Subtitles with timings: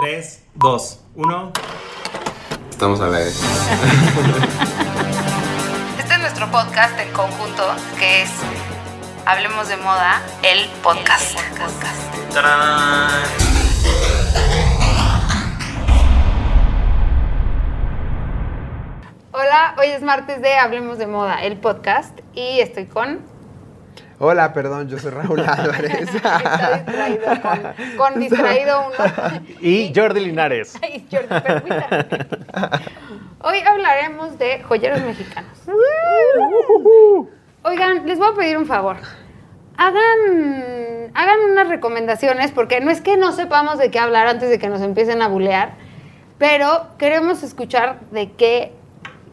[0.00, 1.52] 3, 2, 1.
[2.70, 3.28] Estamos al aire.
[5.98, 7.62] Este es nuestro podcast en conjunto,
[7.98, 8.30] que es
[9.26, 11.38] Hablemos de Moda, el podcast.
[12.32, 13.10] ¡Tarán!
[19.32, 23.20] Hola, hoy es martes de Hablemos de Moda, el podcast, y estoy con...
[24.22, 26.14] Hola, perdón, yo soy Raúl Álvarez.
[26.14, 29.40] Está distraído con, con distraído uno.
[29.62, 30.78] Y Jordi Linares.
[30.82, 32.06] Ay, Jordi, permítame.
[33.42, 35.58] Hoy hablaremos de joyeros mexicanos.
[37.62, 38.98] Oigan, les voy a pedir un favor.
[39.78, 44.58] Hagan, hagan unas recomendaciones, porque no es que no sepamos de qué hablar antes de
[44.58, 45.76] que nos empiecen a bulear,
[46.36, 48.74] pero queremos escuchar de qué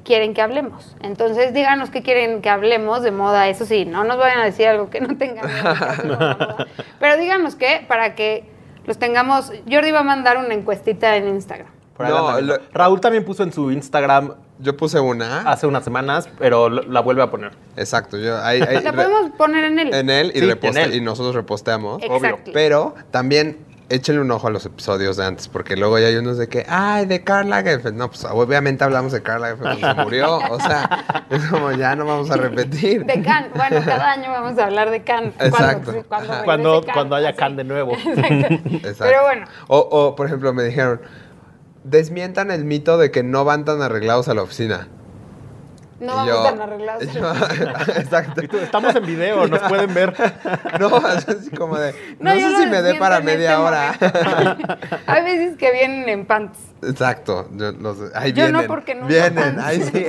[0.07, 0.95] quieren que hablemos.
[1.01, 4.65] Entonces, díganos qué quieren que hablemos de moda, eso sí, no nos vayan a decir
[4.67, 6.67] algo que no tenga nada que ver con la moda.
[6.99, 8.49] Pero díganos qué, para que
[8.85, 9.51] los tengamos.
[9.69, 11.67] Jordi va a mandar una encuestita en Instagram.
[11.95, 15.41] Por No, lo- Raúl también puso en su Instagram Yo puse una.
[15.41, 17.51] hace unas semanas, pero lo- la vuelve a poner.
[17.75, 19.93] Exacto, yo ahí, ahí La re- podemos poner en él.
[19.93, 20.95] en él y, Sí, reposte- en él.
[20.95, 22.01] y nosotros reposteamos.
[22.03, 22.51] Exacto.
[22.53, 23.57] Pero también
[23.89, 26.65] échenle un ojo a los episodios de antes, porque luego ya hay unos de que,
[26.67, 27.95] ay, de Karl Lagerfeld.
[27.95, 30.37] No, pues obviamente hablamos de Karl Lagerfeld cuando se murió.
[30.37, 33.05] O sea, es como ya no vamos a repetir.
[33.05, 33.49] De Can.
[33.55, 35.33] Bueno, cada año vamos a hablar de Can.
[35.39, 35.93] Exacto.
[36.43, 37.37] Cuando, cuando, haya así.
[37.37, 37.93] Can de nuevo.
[38.05, 38.97] Exacto.
[38.99, 39.47] Pero bueno.
[39.67, 41.01] O, o, por ejemplo, me dijeron,
[41.83, 44.87] desmientan el mito de que no van tan arreglados a la oficina.
[45.99, 47.03] No Y vamos yo- tan arreglados.
[47.13, 47.31] yo-
[47.95, 48.41] exacto.
[48.41, 50.13] Estamos en video, nos pueden ver.
[50.79, 53.61] No, es así como de, no, yo sé si me dé para en media este
[53.63, 53.95] hora.
[53.99, 54.77] momento.
[55.07, 56.59] Hay veces que vienen en pants.
[56.83, 58.03] Exacto, yo no sé.
[58.13, 58.67] Ahí Yo no, vienen.
[58.67, 59.63] porque no uso Vienen, pants.
[59.63, 60.05] ahí sí.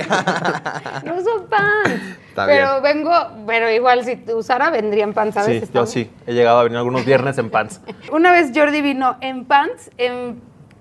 [1.05, 2.03] No uso pants.
[2.29, 3.11] Está pero vengo,
[3.47, 5.69] pero igual si usara vendría en pants a Sí, veces.
[5.73, 5.87] yo también.
[6.07, 6.11] sí.
[6.27, 7.81] He llegado a venir algunos viernes en pants.
[8.11, 10.39] Una vez Jordi vino en pants, en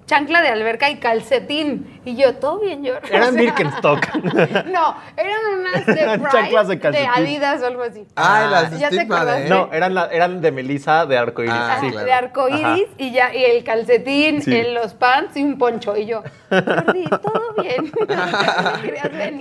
[0.08, 2.00] chancla de alberca y calcetín.
[2.04, 3.08] Y yo, todo bien, Jordi.
[3.12, 4.06] Eran O sea, Birkenstock.
[4.72, 7.10] No, eran unas de Pride, chanclas de de, calcetín.
[7.14, 8.06] Adidas o algo así.
[8.16, 9.42] Ay, las ¿Ya te estigma acuerdas?
[9.44, 9.48] de...
[9.50, 11.54] No, eran, la- eran de Melissa de arcoíris.
[11.56, 11.90] Ah, sí.
[11.90, 12.06] claro.
[12.06, 14.56] de arcoíris y ya y el calcetín, Sí.
[14.56, 17.92] en los pants y un poncho y yo, Jordi, todo bien.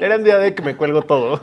[0.01, 1.39] Era el día de que me cuelgo todo.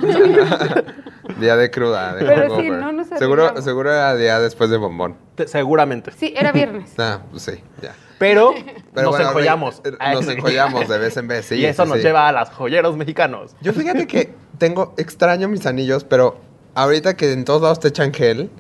[1.39, 5.17] Día de cruda, de Pero sí, no nos seguro, seguro era día después de bombón.
[5.35, 6.13] Te- Seguramente.
[6.13, 6.93] Sí, era viernes.
[6.99, 7.93] Ah, pues sí, ya.
[8.19, 8.55] Pero,
[8.95, 9.81] Pero nos bueno, enjollamos.
[9.85, 11.57] re- Nos enjollamos de vez en vez, sí.
[11.57, 12.05] y eso sí, nos sí.
[12.05, 13.55] lleva a las joyeros mexicanos.
[13.61, 16.37] Yo fíjate que tengo, extraño mis anillos, pero
[16.75, 18.51] ahorita que en todos lados te echan gel,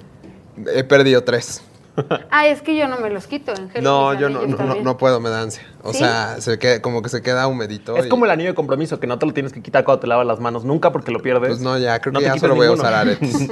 [0.74, 1.62] he perdido tres.
[2.30, 3.52] Ah, es que yo no me los quito.
[3.54, 5.62] en gel No, yo no, no, no, puedo, me da ansia.
[5.82, 5.98] O ¿Sí?
[6.00, 7.96] sea, se queda, como que se queda humedito.
[7.96, 10.00] Es y- como el anillo de compromiso, que no te lo tienes que quitar cuando
[10.00, 11.48] te lavas las manos nunca porque lo pierdes.
[11.50, 13.32] Pues no, ya, creo No que ya solo voy a usar aretes.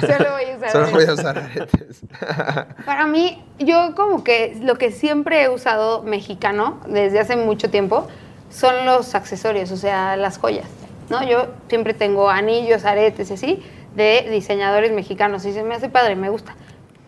[0.00, 1.18] Solo voy a usar solo voy a aretes.
[1.18, 2.00] usar aretes.
[2.86, 8.08] Para mí, yo como que lo que siempre he usado mexicano desde hace mucho tiempo
[8.50, 10.66] son los accesorios, o sea, las joyas.
[11.08, 11.22] ¿no?
[11.28, 13.62] Yo siempre tengo anillos, aretes y así
[13.94, 16.54] de diseñadores mexicanos y se me hace padre, me gusta.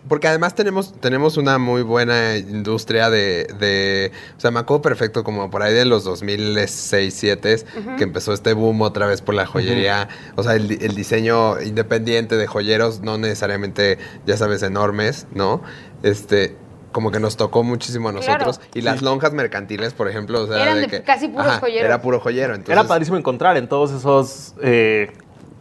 [0.08, 4.10] Porque además tenemos, tenemos una muy buena industria de, de...
[4.36, 7.56] O sea, me acuerdo perfecto como por ahí de los 2006, 2007,
[7.96, 10.08] que empezó este boom otra vez por la joyería.
[10.34, 15.62] O sea, el, di- el diseño independiente de joyeros, no necesariamente, ya sabes, enormes, ¿no?
[16.02, 16.56] Este...
[16.92, 18.44] Como que nos tocó muchísimo a Claro.
[18.44, 18.60] nosotros.
[18.74, 21.86] Y las lonjas mercantiles, por ejemplo, o sea, Eran de que, casi puros joyeros.
[21.86, 22.52] Era puro joyero.
[22.54, 25.10] Entonces, Era padrísimo encontrar en todos esos eh,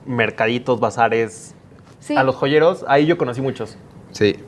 [0.06, 1.56] mercaditos, bazares.
[2.01, 2.18] Sí.
[2.18, 3.78] A los joyeros, ahí yo conocí muchos.
[4.12, 4.44] Sí.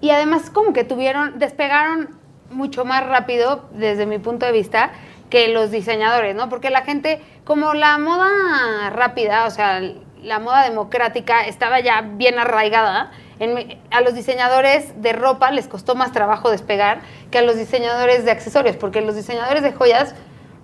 [0.00, 2.10] Y además como que tuvieron, despegaron
[2.50, 4.90] mucho más rápido desde mi punto de vista
[5.30, 6.48] que los diseñadores, ¿no?
[6.48, 9.80] Porque la gente, como la moda rápida, o sea,
[10.22, 15.94] la moda democrática estaba ya bien arraigada, en a los diseñadores de ropa les costó
[15.94, 20.14] más trabajo despegar que a los diseñadores de accesorios, porque los diseñadores de joyas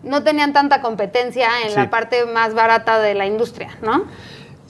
[0.02, 1.76] no tenían tanta competencia en Sí.
[1.76, 4.04] la parte más barata de la industria, ¿no?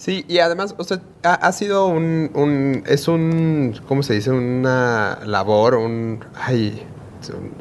[0.03, 4.33] Sí, y además, o sea, ha, ha sido un, un- es un, ¿cómo se dice?
[4.33, 6.83] Una labor, un, ay,
[7.21, 7.53] es un-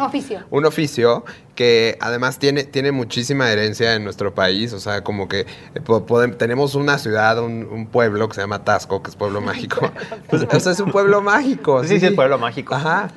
[0.00, 0.40] ah, oficio.
[0.50, 1.22] Un oficio
[1.54, 6.06] que además tiene, tiene muchísima herencia en nuestro país, o sea, como que eh, po-
[6.06, 9.92] podem- tenemos una ciudad, un, un pueblo que se llama Tasco, que es pueblo mágico.
[10.30, 11.84] Pues, o sea, es un pueblo mágico.
[11.84, 12.74] Sí, sí, es pueblo mágico.
[12.74, 13.10] Ajá.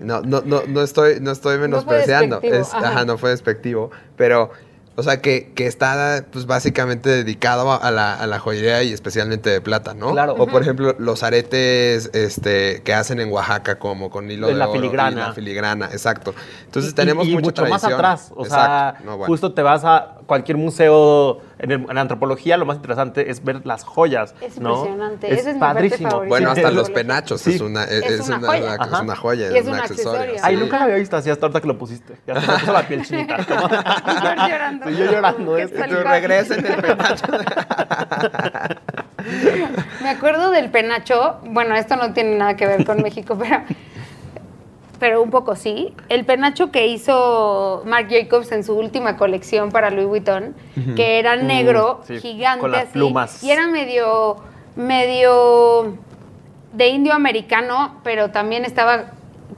[0.00, 2.36] No, no, no, no estoy, no estoy menospreciando.
[2.40, 2.88] despectivo, Es- ajá.
[2.88, 3.90] ajá, no fue despectivo.
[4.16, 4.50] Pero,
[4.96, 9.50] o sea, que, que está pues básicamente dedicado a la, a la joyería y especialmente
[9.50, 10.12] de plata, ¿no?
[10.12, 10.34] Claro.
[10.38, 14.58] O por ejemplo, los aretes este, que hacen en Oaxaca, como con hilo De de
[14.58, 15.28] la oro y filigrana.
[15.28, 16.34] la filigrana, exacto.
[16.64, 17.92] Entonces Y- tenemos y, y mucha mucho más tradición.
[18.00, 18.32] atrás.
[18.34, 18.56] O sea,
[18.90, 19.04] Exacto.
[19.04, 19.32] No, bueno.
[19.32, 23.64] justo te vas a cualquier museo en, el- en antropología, lo más interesante es ver
[23.64, 24.34] las joyas.
[24.40, 24.70] Es ¿no?
[24.78, 25.32] impresionante.
[25.32, 26.28] Esa es mi parte favorita.
[26.28, 27.54] Bueno, hasta los penachos Sí.
[27.54, 28.74] es una, es, Es es una una, joya.
[28.74, 30.10] una- es una joya, Y es un un accesorio.
[30.20, 30.40] accesorio.
[30.44, 30.60] Ay, sí.
[30.62, 32.16] nunca la había visto así hasta ahorita que lo pusiste.
[32.26, 33.36] Ya se me puso la piel chinita.
[33.38, 33.44] Yo
[34.48, 34.86] llorando.
[34.88, 35.56] Sí, yo llorando.
[35.56, 36.08] ¿Qué es- tal Tu cual?
[36.08, 37.26] regreso en el penacho.
[40.02, 43.62] Me acuerdo del penacho, bueno, esto no tiene nada que ver con México, pero,
[44.98, 45.94] pero un poco sí.
[46.08, 50.54] El penacho que hizo Marc Jacobs en su última colección para Louis Vuitton,
[50.96, 53.42] que era negro, sí, gigante con las así, plumas.
[53.42, 54.36] y era medio,
[54.76, 55.94] medio
[56.72, 59.06] de indio americano, pero también estaba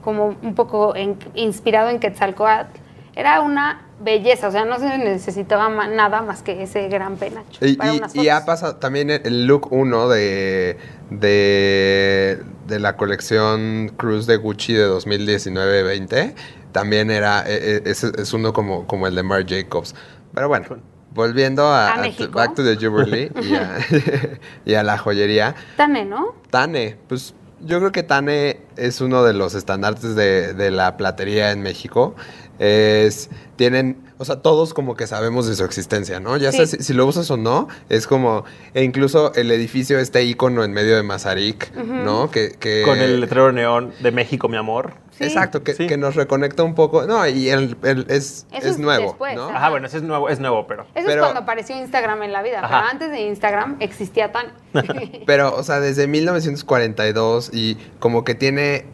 [0.02, 2.78] como un poco en- inspirado en Quetzalcoatl.
[3.16, 7.64] Era una belleza, o sea, no se necesitaba ma- nada más que ese gran penacho.
[7.66, 10.78] Y, para y- unas y ha pasado también el- look 1 de,
[11.10, 16.34] de, de la colección Cruz de Gucci de 2019-20.
[16.72, 19.94] También era, e- e- es, es uno como, como el de Marc Jacobs.
[20.34, 20.66] Pero bueno,
[21.12, 22.30] volviendo a, A a- México.
[22.32, 23.78] Back to the Jubilee y a,
[24.64, 25.54] y a la joyería.
[25.76, 26.34] Tane, ¿no?
[26.50, 31.50] Tane, pues yo creo que Tane es uno de los estandartes de, de la platería
[31.50, 32.14] en México.
[32.58, 36.36] Es, tienen, o sea, todos como que sabemos de su existencia, ¿no?
[36.36, 36.58] Ya Sí.
[36.58, 38.44] sea si, si lo usas o no, es como,
[38.74, 42.30] e incluso el edificio, este icono en medio de Mazarik, ¿no?
[42.30, 44.94] Que, que- Con el letrero neón de México, mi amor.
[45.10, 45.24] Sí.
[45.24, 45.88] Exacto, que, Sí.
[45.88, 47.04] que nos reconecta un poco.
[47.06, 49.48] No, y el, el- es, Eso es es nuevo, después, ¿no?
[49.48, 49.70] ajá.
[49.70, 50.82] Bueno, ese es nuevo, es nuevo, pero.
[50.94, 52.68] Eso Pero- es cuando apareció Instagram en la vida, Ajá.
[52.68, 54.52] pero antes de Instagram existía tan.
[55.26, 58.86] Pero, o sea, desde 1942 y como que tiene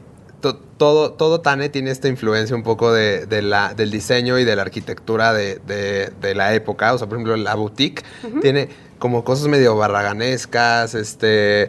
[0.77, 4.57] todo, todo Tane tiene esta influencia un poco de, de la, del diseño y de
[4.57, 6.93] la arquitectura de, de- de la época.
[6.93, 8.03] O sea, por ejemplo, la boutique
[8.41, 8.69] tiene
[8.99, 11.69] como cosas medio barraganescas, este,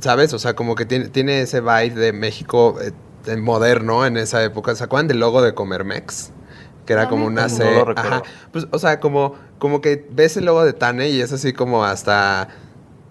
[0.00, 0.32] ¿sabes?
[0.34, 2.76] O sea, como que tiene, tiene ese vibe de México
[3.26, 4.74] eh, moderno en esa época.
[4.74, 6.30] ¿Se acuerdan del logo de Comermex?
[6.86, 7.48] Que era No como una.
[7.48, 7.64] C.
[7.64, 8.10] No lo recuerdo.
[8.16, 8.22] Ajá.
[8.52, 11.84] Pues, o sea, como, como que ves el logo de Tane y es así como
[11.84, 12.48] hasta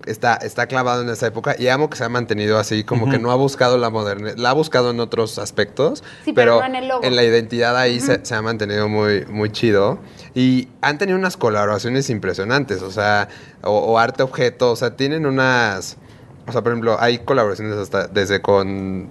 [0.05, 3.19] está, está clavado en esa época y amo que se ha mantenido así, como que
[3.19, 6.75] no ha buscado la modernidad, la ha buscado en otros aspectos, Sí, pero no en
[6.75, 7.09] el logo.
[7.09, 9.99] la identidad ahí se, se ha mantenido muy, muy chido.
[10.35, 13.27] Y han tenido unas colaboraciones impresionantes, o sea,
[13.61, 15.97] o, o arte objeto, o sea, tienen unas,
[16.47, 19.09] o sea, por ejemplo, hay colaboraciones hasta desde con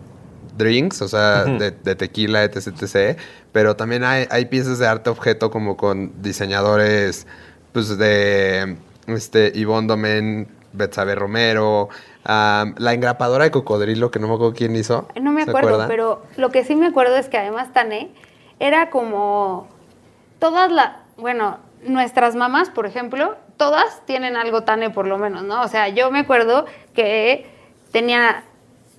[0.57, 3.19] drinks, o sea, de, de tequila, etc, etc,
[3.53, 7.27] pero también hay, hay piezas de arte objeto como con diseñadores,
[7.73, 11.89] pues, de este, Yvonne Domen, Betsabe Romero,
[12.25, 15.09] la engrapadora de cocodrilo, que no me acuerdo quién hizo.
[15.21, 18.11] No me ¿se acuerdo, pero lo que sí me acuerdo es que además Tané
[18.61, 19.69] era como
[20.39, 25.63] todas las, bueno, nuestras mamás, por ejemplo, todas tienen algo Tané por lo menos, ¿no?
[25.63, 27.47] O sea, yo me acuerdo que
[27.91, 28.45] tenía,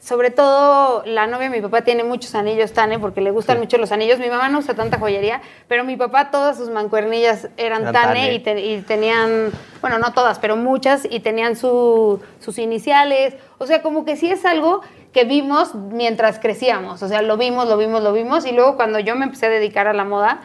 [0.04, 3.78] sobre todo la novia de mi papá tiene muchos anillos Tane porque le gustan mucho
[3.78, 4.20] los anillos.
[4.20, 8.06] Mi mamá no usa tanta joyería, pero mi papá todas sus mancuernillas eran Eran Tane,
[8.08, 8.34] Tane.
[8.34, 13.38] Y, te- y tenían, bueno, no todas, pero muchas y tenían su- sus iniciales.
[13.60, 14.82] O sea, como que sí es algo
[15.14, 17.02] que vimos mientras crecíamos.
[17.02, 18.46] O sea, lo vimos, lo vimos, lo vimos.
[18.46, 20.42] Y luego cuando yo me empecé a dedicar a la moda,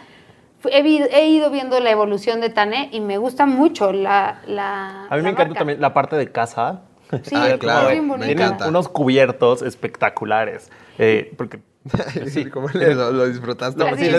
[0.71, 4.41] he, ido viendo la evolución de Tane y me gusta mucho la.
[4.47, 6.83] la A mí me encanta también la parte de casa.
[7.23, 7.89] Sí, Ah, es claro.
[7.89, 10.71] Tienen unos cubiertos espectaculares.
[10.99, 11.61] eh, porque.
[12.29, 14.11] Sí, como le- lo, lo disfrutaste No, sí,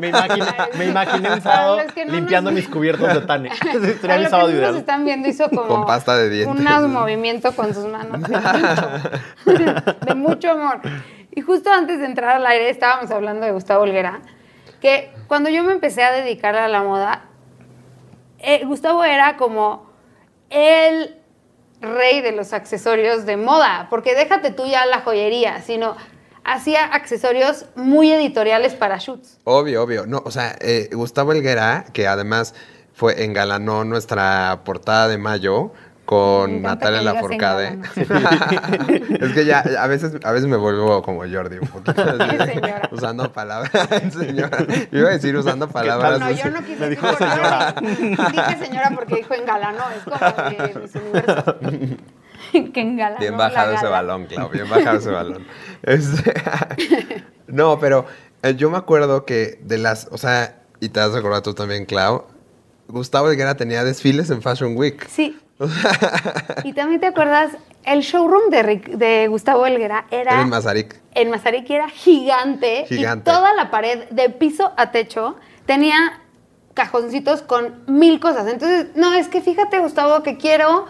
[0.00, 0.46] me, imaginé,
[0.76, 3.50] me imaginé un sábado los que no limpiando nos- mis cubiertos de Tane.
[4.00, 4.74] Sería mi sábado ideal.
[4.76, 6.66] están viendo, hizo como Con pasta de dientes.
[6.82, 8.20] un movimiento con sus manos.
[8.22, 10.80] De mucho, de mucho amor.
[11.30, 14.20] Y justo antes de entrar al aire estábamos hablando de Gustavo Olguera,
[14.80, 17.26] que cuando yo me empecé a dedicar a la moda,
[18.40, 19.88] eh, Gustavo era como
[20.50, 21.16] el
[21.80, 25.96] rey de los accesorios de moda, porque déjate tú ya la joyería, sino
[26.44, 29.38] hacía accesorios muy editoriales para shoots.
[29.44, 30.06] Obvio, obvio.
[30.06, 32.54] No, o sea, eh, Gustavo Helguera, que además
[32.92, 35.72] fue engalanó nuestra portada de mayo
[36.04, 37.78] con Natalia Lafourcade.
[39.20, 41.94] es que ya a veces, a veces me vuelvo como Jordi un poquito.
[42.44, 42.88] señora.
[42.90, 43.72] Usando palabras.
[44.12, 44.58] señora.
[44.92, 46.20] Iba a decir usando palabras.
[46.20, 47.74] No, yo no quise Me dijo señora.
[47.80, 50.18] Dije señora porque dijo engalanó, es como
[50.50, 51.54] que mis universos.
[52.72, 53.20] que engalanó.
[53.20, 55.46] Bien bajado ese balón, Clau, bien bajado ese balón.
[55.82, 56.34] Este,
[57.46, 58.06] no, pero
[58.42, 61.54] eh, yo me acuerdo que de las, o sea, y te vas a acordar tú
[61.54, 62.26] también, Clau,
[62.88, 65.06] Gustavo Helguera tenía desfiles en Fashion Week.
[65.08, 65.38] Sí.
[66.64, 67.52] Y también te acuerdas,
[67.84, 71.00] el showroom de, Gustavo Helguera era Era en Mazarik.
[71.14, 73.30] en Mazarik era gigante, Gigante.
[73.30, 76.20] y toda la pared de piso a techo tenía
[76.74, 78.48] cajoncitos con mil cosas.
[78.48, 80.86] Entonces, no, es que fíjate, Gustavo, que quiero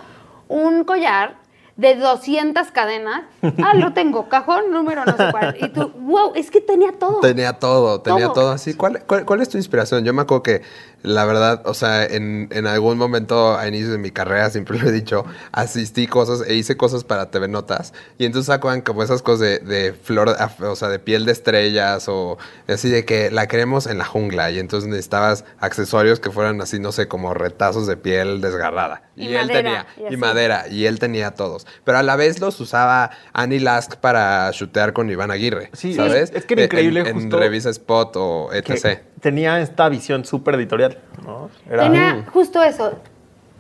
[0.48, 1.36] un collar
[1.76, 3.22] de 200 cadenas.
[3.62, 5.56] Ah, lo tengo, cajón número no sé cuál.
[5.60, 7.20] Y tú, wow, es que tenía todo.
[7.20, 8.32] Tenía todo, tenía Todo.
[8.34, 8.74] todo, así.
[8.74, 10.04] ¿Cuál, cuál, cuál es tu inspiración?
[10.04, 10.62] Yo me acuerdo que,
[11.04, 14.88] la verdad, o sea, en, en algún momento a inicios de mi carrera, siempre lo
[14.88, 17.92] he dicho, asistí cosas e hice cosas para TV Notas.
[18.18, 22.06] Y entonces sacaban como esas cosas de, de flor, o sea, de piel de estrellas
[22.08, 24.50] o así de que la queremos en la jungla.
[24.50, 29.02] Y entonces necesitabas accesorios que fueran así, no sé, como retazos de piel desgarrada.
[29.16, 31.66] Y él madera, tenía, y madera, y él tenía todos.
[31.84, 35.70] Pero a la vez los usaba Annie Lask para chutear con Iván Aguirre.
[35.72, 36.32] Sí, ¿sabes?
[36.34, 39.02] es que era En- increíble En, justo revista Spot o que etc.
[39.20, 41.50] tenía esta visión súper editorial, ¿no?
[41.70, 42.92] Era- Tenía justo eso.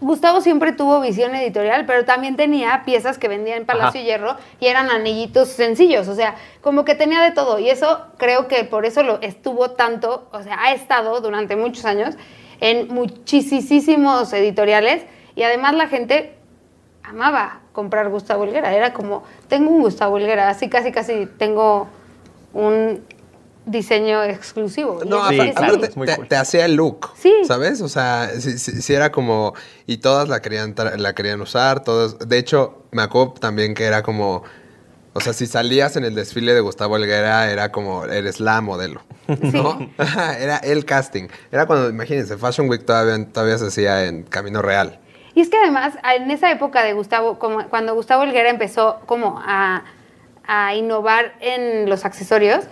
[0.00, 4.06] Gustavo siempre tuvo visión editorial, pero también tenía piezas que vendía en Palacio Ajá.
[4.06, 7.58] Hierro y eran anillitos sencillos, o sea, como que tenía de todo.
[7.58, 11.84] Y eso creo que por eso lo estuvo tanto, o sea, ha estado durante muchos
[11.86, 12.16] años
[12.60, 15.04] en muchísimos editoriales
[15.36, 16.34] y además la gente
[17.02, 18.74] amaba comprar Gustavo Helguera.
[18.74, 21.88] Era como, tengo un Gustavo Helguera, así casi casi tengo
[22.52, 23.02] un
[23.66, 25.00] diseño exclusivo.
[25.06, 26.28] No, Sí, aparte, te, cool.
[26.28, 27.32] te hacía el look, Sí.
[27.46, 27.80] ¿sabes?
[27.80, 29.54] O sea, sí, sí- sí era como...
[29.86, 32.18] Y todas la querían, tra- la querían usar, todas...
[32.18, 34.42] De hecho, me acuerdo también que era como...
[35.16, 39.00] O sea, si salías en el desfile de Gustavo Helguera, era como, eres la modelo,
[39.28, 39.88] ¿no?
[40.40, 41.28] era el casting.
[41.52, 44.98] Era cuando, imagínense, Fashion Week todavía, todavía se hacía en Camino Real.
[45.36, 49.40] Y es que además, en esa época de Gustavo, como cuando Gustavo Helguera empezó como
[49.44, 49.84] a,
[50.46, 52.64] a innovar en los accesorios,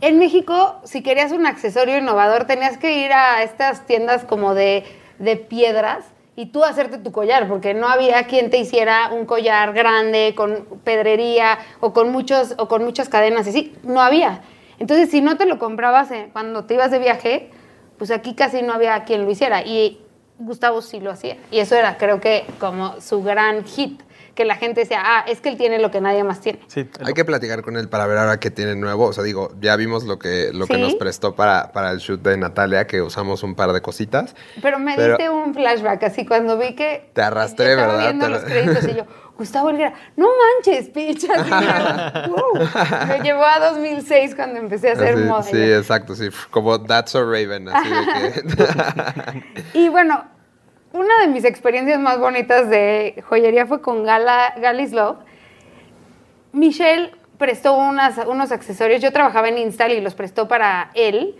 [0.00, 4.84] en México, si querías un accesorio innovador, tenías que ir a estas tiendas como de,
[5.18, 6.04] de piedras
[6.36, 10.66] y tú hacerte tu collar, porque no había quien te hiciera un collar grande con
[10.84, 14.42] pedrería o con, muchos, o con muchas cadenas y así, no había.
[14.78, 17.50] Entonces, si no te lo comprabas eh, cuando te ibas de viaje,
[17.96, 19.62] pues aquí casi no había quien lo hiciera.
[19.62, 20.02] Y
[20.38, 21.38] Gustavo sí lo hacía.
[21.50, 24.02] Y eso era, creo que, como su gran hit.
[24.36, 26.60] Que la gente decía, ah, es que él tiene lo que nadie más tiene.
[26.68, 29.06] Sí, Hay que platicar con él para ver ahora qué tiene nuevo.
[29.06, 32.20] O sea, digo, ya vimos lo que, lo que nos prestó para, para el shoot
[32.22, 34.36] de Natalia, que usamos un par de cositas.
[34.62, 37.10] Pero me Pero- diste un flashback, así cuando vi que...
[37.14, 38.04] Te arrastré, estaba ¿verdad?
[38.08, 39.04] viendo Te los lo- créditos y yo,
[39.38, 41.28] Gustavo Helguera, no manches, picha.
[42.28, 43.06] wow.
[43.08, 45.42] Me llevó a 2006 cuando empecé a hacer moda.
[45.44, 46.28] sí, exacto, sí.
[46.50, 49.44] Como That's So Raven, así de que...
[49.78, 50.24] Y bueno,
[50.96, 55.18] una de mis experiencias más bonitas de joyería fue con Gala, Galis Love.
[56.52, 59.02] Michelle prestó unos accesorios.
[59.02, 61.36] Yo trabajaba en Install y los prestó para él.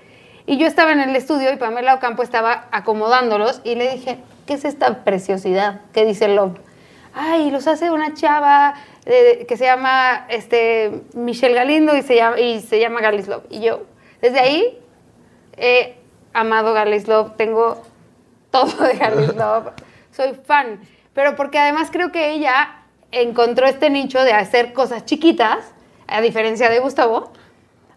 [0.47, 4.55] Y yo estaba en el estudio y Pamela Ocampo estaba acomodándolos y le dije, ¿qué
[4.55, 6.59] es esta preciosidad que dice Love?
[7.15, 8.75] Ay, los hace una chava
[9.07, 13.45] eh, que se llama este, Michelle Galindo y se llama, y se llama Galis Love.
[13.51, 13.85] Y yo,
[14.21, 14.79] desde ahí,
[15.57, 15.97] he
[16.33, 17.83] amado Galis Love, tengo
[18.51, 19.73] todo de Galis Love,
[20.11, 20.81] soy fan.
[21.15, 25.59] Pero porque además creo que ella encontró este nicho de hacer cosas chiquitas,
[26.07, 27.33] a diferencia de Gustavo,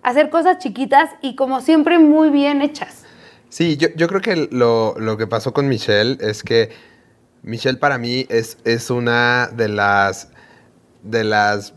[0.01, 3.03] hacer cosas chiquitas y como siempre muy bien hechas.
[3.49, 6.69] Sí, yo, yo creo que lo, lo que pasó con Michelle es que
[7.41, 10.29] Michelle para mí es, es una de las
[11.03, 11.73] de las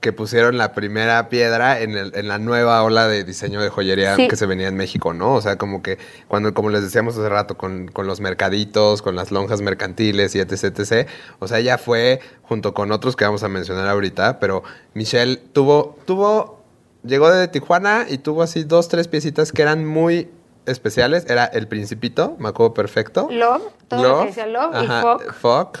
[0.00, 4.16] que pusieron la primera piedra en, el- en la nueva ola de diseño de joyería
[4.16, 4.28] Sí.
[4.28, 5.34] que se venía en México, ¿no?
[5.34, 9.14] O sea, como que cuando, como les decíamos hace rato, con, con los mercaditos, con
[9.14, 11.08] las lonjas mercantiles y etc, etc.
[11.38, 14.62] O sea, ella fue, junto con otros que vamos a mencionar ahorita, pero
[14.94, 16.62] Michelle tuvo, tuvo,
[17.04, 20.30] llegó de Tijuana y tuvo así dos, tres piecitas que eran muy
[20.66, 21.26] especiales.
[21.28, 23.28] Era El Principito, me acuerdo perfecto.
[23.30, 25.32] Love, todo lo que decía Love y Fuck.
[25.34, 25.78] Fuck.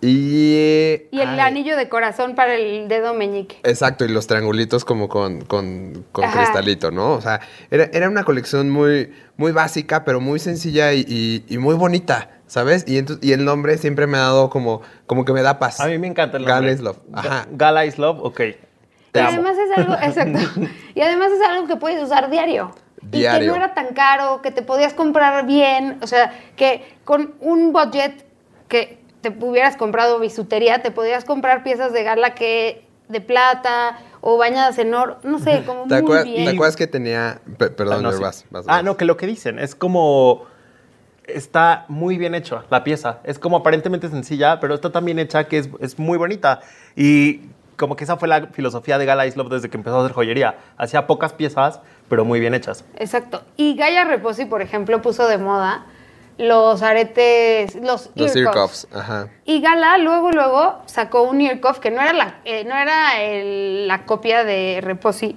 [0.00, 1.08] Y...
[1.10, 3.56] Y el ay, anillo de corazón para el dedo meñique.
[3.64, 7.12] Exacto, y los triangulitos como con, con, con cristalito, ¿no?
[7.12, 7.40] O sea,
[7.70, 12.30] era, era una colección muy, muy básica, pero muy sencilla y, y- y muy bonita,
[12.46, 12.84] ¿sabes?
[12.86, 15.80] Y, entonces, y el nombre siempre me ha dado como, como que me da paz.
[15.80, 16.54] A mí me encanta el nombre.
[16.68, 16.98] Gala is Love.
[17.12, 17.46] Ajá.
[17.50, 18.40] Gala is Love, ok.
[18.40, 18.56] Y
[19.12, 19.30] Te amo.
[19.30, 20.60] además es algo, exacto.
[20.94, 22.70] Y además es algo que puedes usar diario.
[23.00, 23.50] Y que Diario.
[23.52, 25.98] no era tan caro, que te podías comprar bien.
[26.02, 28.24] O sea, que con un budget
[28.68, 28.98] que
[29.30, 34.78] te hubieras comprado bisutería, te podías comprar piezas de gala que de plata o bañadas
[34.78, 35.18] en oro.
[35.22, 36.44] No sé, como ¿Te, muy bien.
[36.44, 37.40] te acuerdas que tenía...
[37.56, 38.22] pe- perdón, Ah, no, sí.
[38.22, 38.84] vas, vas, Ah, vas.
[38.84, 40.46] no, que lo que dicen es como.
[41.26, 43.18] Está muy bien hecho la pieza.
[43.22, 46.60] Es como aparentemente sencilla, pero está tan bien hecha que es, es muy bonita.
[46.96, 47.42] Y
[47.76, 50.14] como que esa fue la filosofía de Gala is Love desde que empezó a hacer
[50.14, 50.56] joyería.
[50.78, 52.82] Hacía pocas piezas, pero muy bien hechas.
[52.96, 53.42] Exacto.
[53.58, 55.84] Y Gaia Reposi, por ejemplo, puso de moda
[56.38, 58.86] los aretes, los, Los ear ear cuffs.
[58.86, 59.28] cuffs, ajá.
[59.44, 63.20] Y Gala luego, luego sacó un ear cuff que no era la, eh, no era
[63.20, 65.36] el- la copia de Reposi,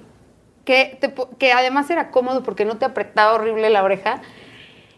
[0.64, 4.22] que, te po- que además era cómodo porque no te apretaba horrible la oreja.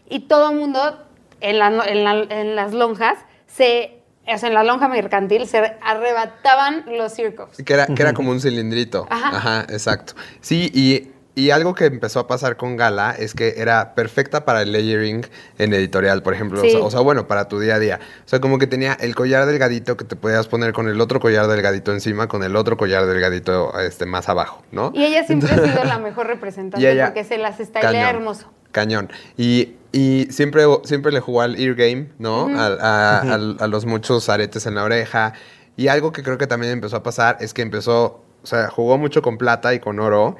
[0.07, 1.03] Y todo el mundo
[1.41, 3.91] en, la en la- en las lonjas se
[4.27, 7.49] o sea, en la lonja mercantil se arrebataban los circos.
[7.63, 9.05] Que era, que era como un cilindrito.
[9.09, 9.37] Ajá.
[9.37, 9.61] Ajá.
[9.69, 10.13] exacto.
[10.41, 14.61] Sí, y, y algo que empezó a pasar con Gala es que era perfecta para
[14.61, 15.25] el layering
[15.57, 16.61] en editorial, por ejemplo.
[16.61, 16.69] Sí.
[16.69, 17.99] O, sea, o sea, bueno, para tu día a día.
[18.25, 21.19] O sea, como que tenía el collar delgadito que te podías poner con el otro
[21.19, 24.91] collar delgadito encima, con el otro collar delgadito este, más abajo, ¿no?
[24.95, 28.03] Y ella siempre ha sido la mejor representante ella- porque se las stylea Cañón.
[28.15, 28.51] hermoso.
[28.71, 29.09] Cañón.
[29.37, 32.47] Y, y siempre, siempre le jugó al ear game, ¿no?
[32.47, 35.33] Al- a, los muchos aretes en la oreja.
[35.77, 38.97] Y algo que creo que también empezó a pasar es que empezó, o sea, jugó
[38.97, 40.37] mucho con plata y con oro,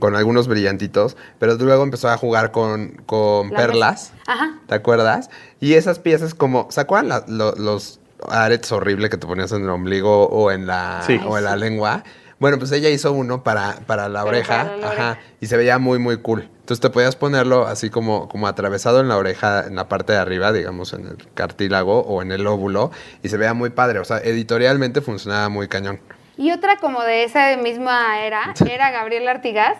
[0.00, 4.12] con algunos brillantitos, pero luego empezó a jugar con, con La perlas.
[4.26, 4.58] Ajá.
[4.66, 5.30] ¿Te acuerdas?
[5.60, 9.62] Y esas piezas como, ¿se acuerdan la- lo- los aretes horribles que te ponías en
[9.62, 11.20] el ombligo o en la, Sí.
[11.26, 12.02] o en la lengua?
[12.38, 15.18] Bueno, pues ella hizo uno para, para la oreja, para la ajá, oreja.
[15.40, 16.50] y se veía muy, muy cool.
[16.60, 20.18] Entonces te podías ponerlo así como, como atravesado en la oreja, en la parte de
[20.18, 22.90] arriba, digamos, en el cartílago o en el óvulo,
[23.22, 24.00] y se veía muy padre.
[24.00, 25.98] O sea, editorialmente funcionaba muy cañón.
[26.36, 29.76] Y otra como de esa misma era, era Gabriela Artigas.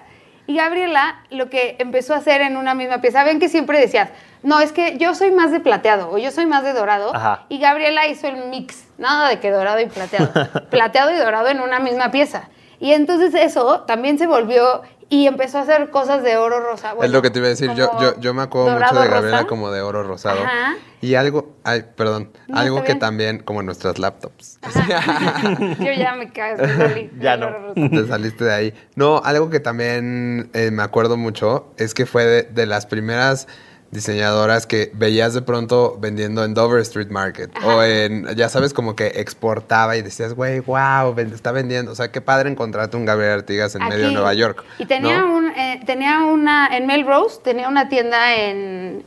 [0.47, 4.11] Y Gabriela lo que empezó a hacer en una misma pieza, ven que siempre decías,
[4.43, 7.15] no, es que yo soy más de plateado o yo soy más de dorado.
[7.15, 7.47] Ajá.
[7.49, 10.31] Y Gabriela hizo el mix, nada de que dorado y plateado.
[10.71, 12.49] plateado y dorado en una misma pieza.
[12.79, 16.95] Y entonces eso también se volvió y empezó a hacer cosas de oro rosa.
[17.01, 17.73] es lo que te iba a decir.
[17.75, 19.49] Yo, yo, yo me acuerdo mucho de Gabriela rosa.
[19.49, 20.43] como de oro rosado.
[20.43, 20.75] Ajá.
[21.01, 24.59] Y algo, ay, perdón, No, algo que también, como nuestras laptops.
[25.79, 26.59] Yo ya me cago.
[26.59, 27.11] salí.
[27.21, 27.49] Ya no.
[27.75, 28.75] Te saliste de ahí.
[28.95, 33.47] No, algo que también eh, me acuerdo mucho es que fue de, de las primeras
[33.91, 38.97] diseñadoras que veías de pronto vendiendo en Dover Street Market o en, ya sabes, como
[38.97, 41.93] que exportaba y decías, güey, wow, está vendiendo.
[41.93, 44.13] O sea, qué padre encontrarte un Gabriel Artigas en medio de.
[44.13, 44.65] Nueva York.
[44.79, 45.37] Y tenía, ¿no?
[45.37, 49.03] un, eh, tenía una, en Melrose, tenía una tienda en,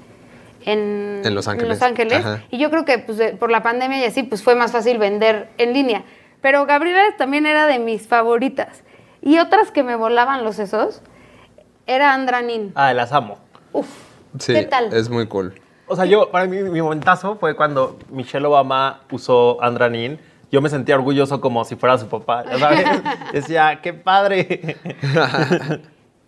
[0.66, 1.70] en, En Los Ángeles.
[1.70, 2.26] Los Ángeles.
[2.50, 4.98] Y yo creo que pues, de- por la pandemia y así, pues fue más fácil
[4.98, 6.04] vender en línea.
[6.42, 8.84] Pero Gabriela también era de mis favoritas.
[9.22, 11.02] Y otras que me volaban los sesos,
[11.86, 12.72] era Andra Nin.
[12.76, 13.38] Ah, las amo.
[13.74, 13.88] Uf,
[14.38, 14.94] Sí, ¿qué tal?
[14.94, 15.54] es muy cool.
[15.88, 20.20] O sea, yo, para mí, mi momentazo fue cuando Michelle Obama usó Andranin.
[20.52, 22.86] Yo me sentía orgulloso como si fuera su papá, ¿sabes?
[23.34, 24.78] Decía, qué padre.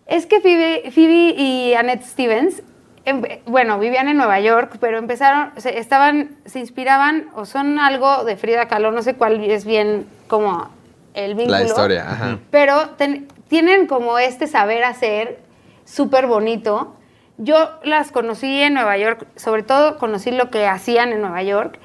[0.06, 2.62] Es que Phoebe, Phoebe y Annette Stevens,
[3.04, 8.24] em- bueno, vivían en Nueva York, pero empezaron, se, estaban, se inspiraban o son algo
[8.24, 10.68] de Frida Kahlo, no sé cuál es bien como
[11.14, 11.58] el vínculo.
[11.58, 12.38] La historia, ajá.
[12.50, 15.38] Pero ten- tienen como este saber hacer
[15.84, 16.96] súper bonito.
[17.44, 21.78] Yo las conocí en Nueva York, sobre todo conocí lo que hacían en Nueva York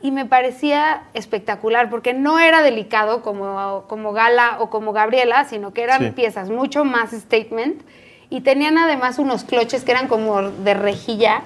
[0.00, 5.72] y me parecía espectacular porque no era delicado como, como Gala o como Gabriela, sino
[5.72, 6.10] que eran Sí.
[6.12, 7.82] piezas mucho más statement
[8.28, 11.42] y tenían además unos cloches que eran como de rejilla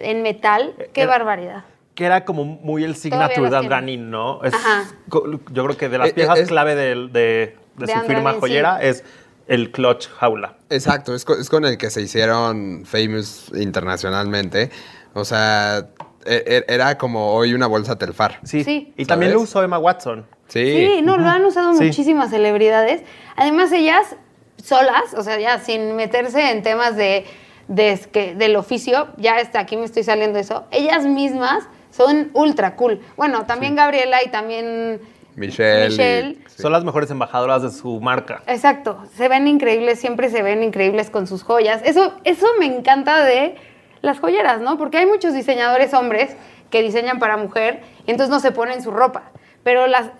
[0.00, 0.74] en metal.
[0.92, 1.64] ¡Qué Era- barbaridad!
[1.96, 3.56] que era como muy el signature de.
[3.56, 4.42] Andranin, ¿no?
[4.42, 4.82] Es, Ajá.
[5.08, 8.00] yo creo que de las Eh, eh, piezas es- clave del- de, de De su
[8.00, 8.86] firma joyera sí.
[8.88, 9.04] es
[9.46, 10.56] el clutch jaula.
[10.70, 14.70] Exacto, es con, es con el que se hicieron famous internacionalmente.
[15.14, 15.86] O sea,
[16.24, 18.40] e- e- era como hoy una bolsa Telfar.
[18.44, 18.64] Sí.
[18.64, 18.92] Sí.
[18.96, 20.26] Y también lo usó Emma Watson.
[20.48, 20.64] Sí.
[20.96, 21.84] Sí, no, lo han usado Sí.
[21.84, 23.02] muchísimas celebridades.
[23.36, 24.16] Además, ellas
[24.62, 27.24] solas, o sea, ya sin meterse en temas de,
[27.68, 32.30] de que, del oficio, ya hasta aquí me estoy saliendo de eso, ellas mismas son
[32.34, 33.00] ultra cool.
[33.16, 35.00] Bueno, también Gabriela y también
[35.36, 35.86] Michelle.
[35.86, 36.34] y- Michelle.
[36.48, 36.62] sí.
[36.62, 38.42] Son las mejores embajadoras de su marca.
[38.46, 41.80] Exacto, se ven increíbles, siempre se ven increíbles con sus joyas.
[41.84, 43.56] Eso, eso me encanta de
[44.02, 44.76] las joyeras, ¿no?
[44.78, 46.36] Porque hay muchos diseñadores hombres
[46.70, 49.30] que diseñan para mujer y entonces no se ponen su ropa.
[49.62, 50.10] Pero las,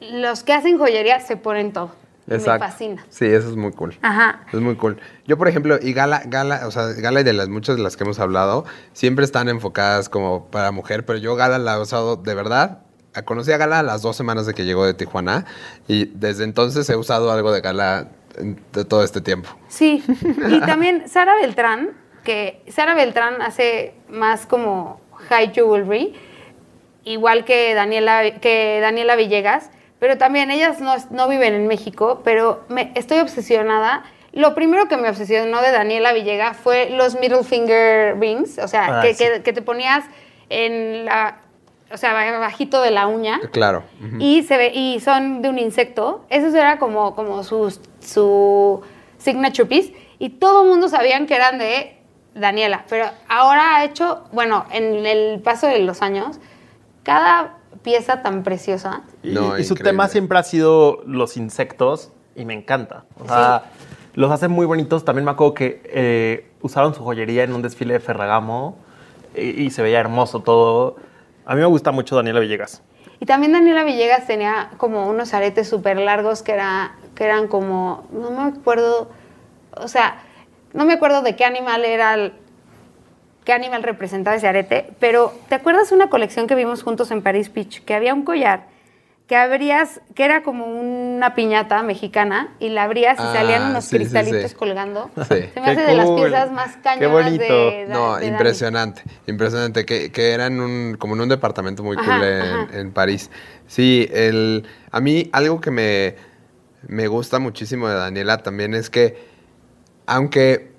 [0.00, 1.90] los que hacen joyería se ponen todo.
[2.26, 2.64] Y Me Exacto.
[2.66, 3.06] fascina.
[3.08, 3.96] Sí, eso es muy cool.
[4.02, 4.40] Ajá.
[4.52, 4.98] Es muy cool.
[5.26, 7.96] Yo, por ejemplo, y Gala, Gala, o sea, Gala y de las muchas de las
[7.96, 12.16] que hemos hablado, siempre están enfocadas como para mujer, pero yo Gala la he usado
[12.16, 12.78] de verdad.
[13.24, 15.44] Conocí a Gala a las dos semanas de que llegó de Tijuana
[15.88, 18.08] y desde entonces he usado algo de Gala
[18.72, 19.48] de todo este tiempo.
[19.68, 20.04] Sí,
[20.48, 21.90] y también Sara Beltrán,
[22.24, 25.00] que Sara Beltrán hace más como
[25.30, 26.14] high jewelry,
[27.04, 32.64] igual que Daniela, que Daniela Villegas, pero también ellas no, no viven en México, pero
[32.68, 34.04] me, estoy obsesionada.
[34.32, 38.98] Lo primero que me obsesionó de Daniela Villegas fue los middle finger rings, o sea,
[38.98, 39.24] Ah, que, sí.
[39.24, 40.04] que- que te ponías
[40.50, 41.38] en la,
[41.92, 43.40] o sea, bajito de la uña.
[43.52, 43.84] Claro.
[44.18, 46.24] Y se ve, y son de un insecto.
[46.28, 48.80] Eso era como, como su, su
[49.18, 49.94] signature piece.
[50.18, 51.96] Y todo el mundo sabían que eran de
[52.34, 52.84] Daniela.
[52.88, 56.40] Pero ahora ha hecho, bueno, en el paso de los años,
[57.02, 59.02] cada pieza tan preciosa.
[59.22, 59.84] Y, No, y su increíble.
[59.92, 63.04] tema siempre ha sido los insectos y me encanta.
[63.20, 63.64] O sea,
[64.14, 65.04] los hacen muy bonitos.
[65.04, 68.76] También me acuerdo que eh, usaron su joyería en un desfile de Ferragamo
[69.36, 70.96] y, y se veía hermoso todo.
[71.46, 72.82] A mí me gusta mucho Daniela Villegas.
[73.20, 78.06] Y también Daniela Villegas tenía como unos aretes súper largos que, era, que eran como,
[78.12, 79.08] no me acuerdo,
[79.76, 80.16] o sea,
[80.74, 82.32] no me acuerdo de qué animal era, el-
[83.44, 87.50] qué animal representaba ese arete, pero ¿te acuerdas una colección que vimos juntos en Paris
[87.52, 87.82] Beach?
[87.84, 88.64] Que había un collar
[89.26, 93.84] que abrías, que era como una piñata mexicana y la abrías y Ah, salían unos
[93.86, 94.56] sí, cristalitos sí.
[94.56, 95.10] colgando.
[95.16, 95.24] Sí.
[95.28, 97.42] Se me Qué hace de las piezas más Qué cañonas bonito.
[97.42, 98.26] de, No, de Dani.
[98.28, 102.42] impresionante, impresionante, que, que era en un, como en un departamento muy Ajá, cool en,
[102.42, 102.68] ajá.
[102.78, 103.30] en París.
[103.66, 106.14] Sí, el, a mí algo que me,
[106.86, 109.16] me gusta muchísimo de Daniela también es que,
[110.06, 110.70] aunque,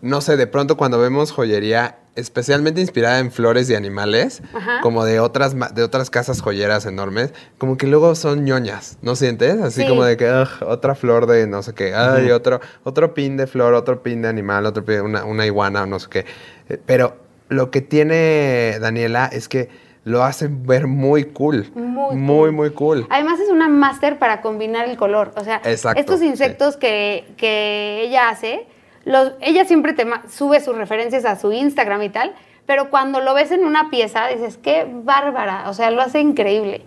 [0.00, 4.80] no sé, de pronto cuando vemos joyería especialmente inspirada en flores y animales, Ajá.
[4.82, 9.60] como de otras, de otras casas joyeras enormes, como que luego son ñoñas, ¿no sientes?
[9.60, 9.88] Así Sí.
[9.88, 13.46] como de que "Ugh, otra flor de no sé qué, ay, otro, otro pin de
[13.46, 16.24] flor, otro pin de animal, otro pin, una, una iguana o no sé qué.
[16.68, 17.16] Eh, Pero
[17.48, 19.68] lo que tiene Daniela es que
[20.04, 21.70] lo hace ver muy cool.
[21.74, 22.52] Muy muy, cool.
[22.52, 23.06] muy cool.
[23.10, 25.32] Además es una máster para combinar el color.
[25.36, 28.66] O sea, Exacto, estos insectos que, que ella hace,
[29.06, 32.34] los, ella siempre te sube sus referencias a su Instagram y tal,
[32.66, 35.70] pero cuando lo ves en una pieza dices, qué bárbara.
[35.70, 36.82] O sea, lo hace increíble.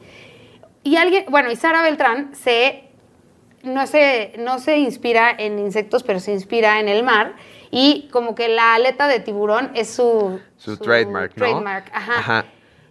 [0.84, 2.84] Y alguien, bueno, y Sara Beltrán se
[3.64, 7.34] no se, no se inspira en insectos, pero se inspira en el mar.
[7.72, 11.46] Y como que la aleta de tiburón es su, Su trademark, ¿no?
[11.46, 12.14] trademark, ajá.
[12.20, 12.46] Ajá.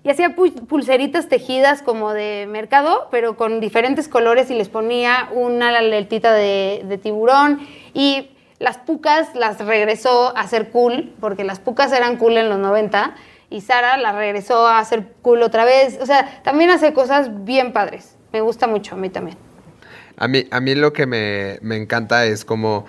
[0.05, 5.29] Y hacía pu- pulseritas tejidas como de mercado, pero con diferentes colores y les ponía
[5.33, 7.61] una aletita de, de tiburón.
[7.95, 12.59] Y las pucas las regresó a ser cool, porque las pucas eran cool en los
[12.59, 13.15] 90.
[13.51, 15.99] Y Sara las regresó a ser cool otra vez.
[16.01, 18.17] O sea, también hace cosas bien padres.
[18.33, 19.39] Me gusta mucho, a mí también.
[20.17, 22.85] A mí, a mí lo que me, me encanta es como,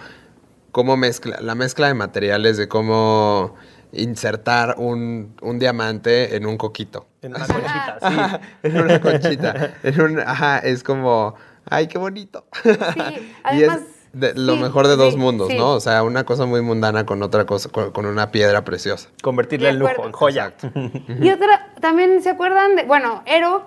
[0.71, 3.55] cómo mezcla, la mezcla de materiales, de cómo
[3.91, 7.07] insertar un, un diamante en un coquito.
[7.21, 8.45] En una conchita, sí.
[8.63, 9.73] En una conchita.
[9.83, 12.45] en un, ajá, es como, ay, qué bonito.
[12.63, 12.69] Sí,
[13.43, 13.81] además,
[14.13, 15.57] de- lo sí, mejor de dos sí, mundos, sí.
[15.57, 15.73] ¿no?
[15.73, 19.09] O sea, una cosa muy mundana con otra cosa, con, con una piedra preciosa.
[19.21, 20.53] Convertirle De en lujo, en joya.
[21.21, 23.65] Y otra, también se acuerdan de, bueno, Ero.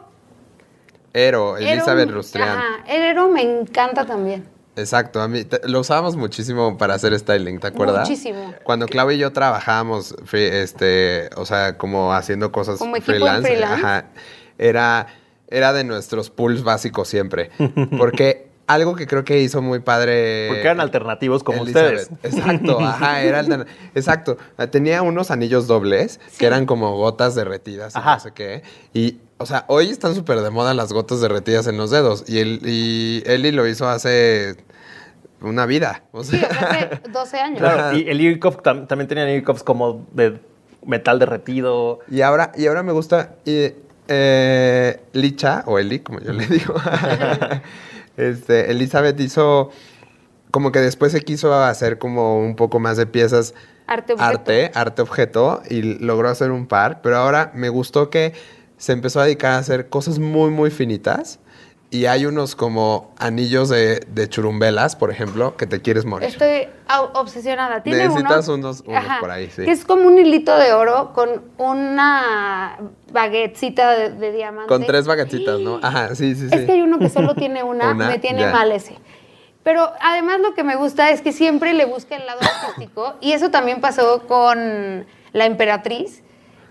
[1.15, 2.11] Ero, Ero- Elizabeth.
[2.37, 4.47] Ajá, el Ero me encanta también.
[4.75, 8.09] Exacto, a mí te- lo usábamos muchísimo para hacer styling, ¿te acuerdas?
[8.09, 8.55] Muchísimo.
[8.65, 13.75] Cuando Clau y yo trabajábamos, free- este, o sea, como haciendo cosas Como freelance, freelance.
[13.85, 14.07] ajá,
[14.57, 15.09] era,
[15.49, 17.51] era de nuestros pools básicos siempre.
[17.99, 20.47] Porque algo que creo que hizo muy padre.
[20.49, 22.11] Porque eran alternativos como Elizabeth.
[22.13, 22.35] ustedes.
[22.35, 24.37] Exacto, ajá, era alterna- Exacto.
[24.71, 28.15] Tenía unos anillos dobles que eran como gotas derretidas Ajá.
[28.15, 28.63] no sé qué.
[28.95, 32.25] Y, o sea, hoy están súper de moda las gotas derretidas en los dedos.
[32.29, 34.57] Y, él, y Eli lo hizo hace
[35.41, 36.05] una vida.
[36.13, 37.59] O Sí, sea, hace 12 años.
[37.59, 40.41] Claro, y el cuff tam- también tenían ear cuffs como de
[40.87, 41.99] metal derretido.
[42.11, 43.73] y, ahora, y ahora me gusta y,
[44.09, 46.75] eh, Licha, o Eli, como yo le digo.
[48.17, 49.71] este, Elizabeth hizo
[50.51, 53.55] como que después se quiso hacer como un poco más de piezas
[53.87, 54.29] Arte objeto.
[54.29, 58.33] arte, arte objeto y logró hacer un par, pero ahora me gustó que
[58.77, 61.41] se empezó a dedicar a hacer cosas muy muy finitas
[61.93, 66.29] y hay unos como anillos de, de churumbelas, por ejemplo, que te quieres morir.
[66.29, 66.67] Estoy
[67.15, 67.83] obsesionada.
[67.83, 69.65] Tiene Necesitas uno, unos- unos por ahí, sí.
[69.65, 72.79] Que es como un hilito de oro con una
[73.13, 74.69] baguetcita de, de diamante.
[74.69, 75.81] Con tres baguetitas, ¿no?
[75.83, 76.55] Ajá, sí, sí, sí.
[76.57, 78.53] Es que hay uno que solo tiene una, Una, me tiene ya.
[78.53, 78.97] mal ese.
[79.63, 83.33] Pero además lo que me gusta es que siempre le busca el lado artístico y
[83.33, 86.23] eso también pasó con la emperatriz,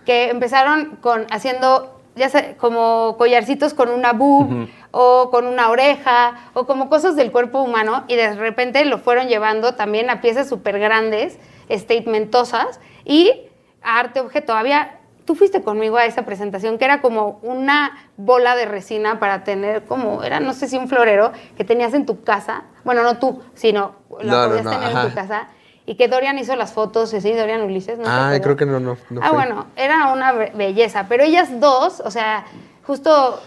[0.06, 6.36] que empezaron con haciendo ya sé, como collarcitos con una boob o con una oreja
[6.54, 10.50] o como cosas del cuerpo humano y de repente lo fueron llevando también a piezas
[10.50, 11.38] súper grandes,
[11.70, 13.32] statementosas y
[13.82, 14.54] a arte objeto.
[14.54, 19.44] Había, tú fuiste conmigo a esa presentación que era como una bola de resina para
[19.44, 23.18] tener como, era no sé si un florero que tenías en tu casa, bueno, no
[23.18, 25.10] tú, sino lo No, no, podías no, tener en ajá.
[25.10, 25.48] tu casa
[25.86, 28.06] y que Dorian hizo las fotos, sí, Dorian Ulises, ¿no?
[28.08, 28.40] acuerdas?
[28.42, 29.36] creo que no, no, no ah, fui.
[29.38, 32.46] bueno, era una be- belleza, pero ellas dos, o sea,
[32.86, 33.42] justo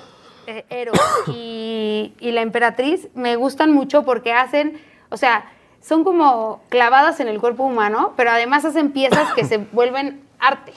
[0.46, 0.92] eh, Ero
[1.28, 4.78] y, y la emperatriz me gustan mucho porque hacen,
[5.10, 9.58] o sea, son como clavadas en el cuerpo humano, pero además hacen piezas que se
[9.58, 10.72] vuelven arte.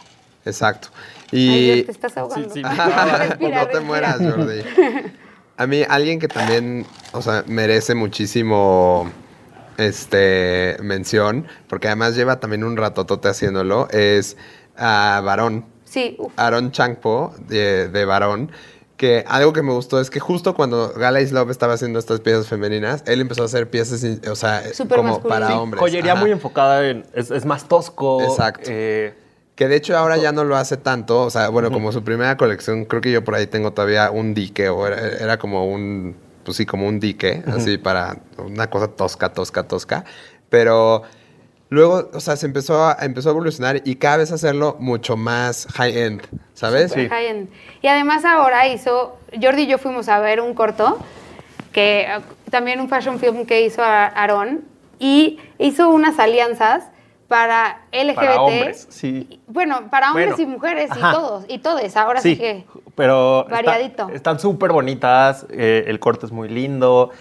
[0.45, 0.89] Exacto.
[1.31, 2.49] Ay, Y Dios, te estás ahogando.
[2.53, 2.61] sí.
[2.63, 3.81] Respira, no te respira.
[3.81, 4.61] mueras, Jordi.
[5.57, 9.09] A mí, alguien que también, o sea, merece muchísimo
[9.77, 14.37] este mención, porque además lleva también un ratotote haciéndolo, es
[14.77, 15.65] a Varón.
[15.85, 16.31] Sí, uf.
[16.37, 18.51] Aaron Changpo, de, de Varón,
[18.97, 22.47] que algo que me gustó es que justo cuando Gala Love estaba haciendo estas piezas
[22.47, 25.29] femeninas, él empezó a hacer piezas, o sea, Súper como masculino.
[25.29, 25.79] para Sí, hombres.
[25.79, 26.21] Joyería Ajá.
[26.21, 27.05] muy enfocada en.
[27.13, 28.21] Es, es más tosco.
[28.23, 28.63] Exacto.
[28.71, 29.13] eh,
[29.55, 31.21] Que de hecho ahora ya no lo hace tanto.
[31.21, 34.33] O sea, bueno, como su primera colección, creo que yo por ahí tengo todavía un
[34.33, 38.87] dique, o era, era como un, pues sí, como un dique, así para una cosa
[38.87, 40.05] tosca, tosca, tosca.
[40.49, 41.03] Pero
[41.69, 45.67] luego, o sea, se empezó a, empezó a evolucionar y cada vez hacerlo mucho más
[45.75, 46.21] high-end,
[46.53, 46.91] ¿sabes?
[46.93, 47.07] Sí.
[47.09, 47.49] High-end.
[47.81, 50.97] Y además ahora hizo, Jordi y yo fuimos a ver un corto,
[51.71, 54.61] que eh, también un fashion film que hizo a- Aaron,
[54.99, 56.85] y hizo unas alianzas
[57.27, 58.15] para LGBT.
[58.15, 59.41] Para hombres, sí.
[59.47, 61.09] Bueno, para hombres Bueno, y mujeres ajá.
[61.09, 62.65] y todos, y todes, ahora sí, Sí, que...
[62.95, 64.09] pero está- variadito.
[64.13, 67.11] están súper bonitas, eh, el corte es muy lindo